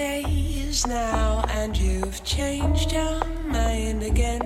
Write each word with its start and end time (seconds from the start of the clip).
days 0.00 0.86
now, 0.86 1.44
and 1.50 1.76
you've 1.76 2.24
changed 2.24 2.90
your 2.90 3.22
mind 3.44 4.02
again. 4.02 4.40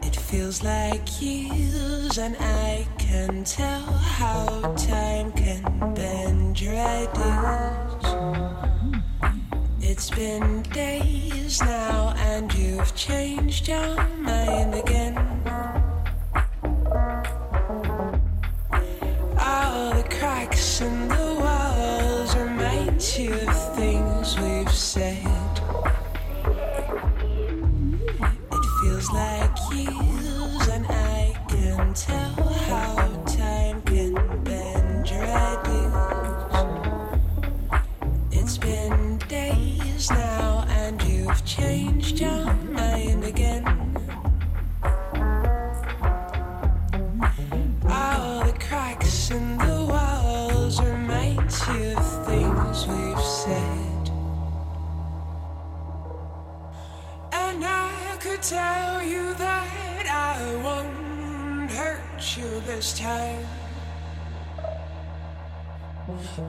It 0.00 0.16
feels 0.16 0.62
like 0.62 1.06
years, 1.20 2.16
and 2.16 2.34
I 2.40 2.86
can 2.96 3.44
tell 3.44 3.84
how 4.16 4.72
time 4.94 5.32
can 5.32 5.62
bend 5.94 6.58
your 6.58 6.76
ideas. 6.76 8.04
It's 9.82 10.08
been 10.08 10.64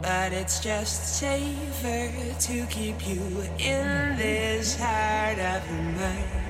But 0.01 0.33
it's 0.33 0.59
just 0.59 1.17
safer 1.19 2.39
to 2.39 2.65
keep 2.67 3.07
you 3.07 3.43
in 3.57 4.15
this 4.17 4.79
heart 4.79 5.39
of 5.39 5.71
mine. 5.71 6.46